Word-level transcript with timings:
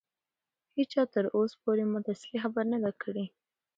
هیچا 0.77 1.01
تر 1.13 1.25
اوسه 1.35 1.55
پورې 1.63 1.83
ماته 1.91 2.09
اصلي 2.15 2.37
خبره 2.43 2.67
نه 2.73 2.79
ده 2.83 2.91
کړې. 3.01 3.25